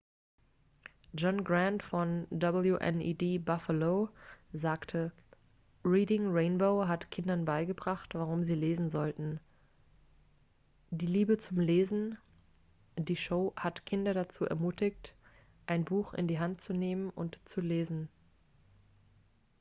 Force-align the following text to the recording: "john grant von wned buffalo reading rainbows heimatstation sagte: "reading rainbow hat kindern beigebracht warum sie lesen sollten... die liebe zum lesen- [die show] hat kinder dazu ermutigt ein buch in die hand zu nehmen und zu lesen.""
"john 1.13 1.43
grant 1.43 1.83
von 1.83 2.25
wned 2.33 3.45
buffalo 3.45 4.09
reading 4.11 4.13
rainbows 4.51 4.57
heimatstation 4.57 4.59
sagte: 4.59 5.11
"reading 5.85 6.29
rainbow 6.33 6.87
hat 6.87 7.11
kindern 7.11 7.45
beigebracht 7.45 8.15
warum 8.15 8.43
sie 8.43 8.55
lesen 8.55 8.89
sollten... 8.89 9.39
die 10.89 11.05
liebe 11.05 11.37
zum 11.37 11.59
lesen- 11.59 12.17
[die 12.97 13.15
show] 13.15 13.53
hat 13.55 13.85
kinder 13.85 14.15
dazu 14.15 14.45
ermutigt 14.45 15.13
ein 15.67 15.85
buch 15.85 16.15
in 16.15 16.25
die 16.27 16.39
hand 16.39 16.61
zu 16.61 16.73
nehmen 16.73 17.11
und 17.11 17.37
zu 17.47 17.61
lesen."" 17.61 18.09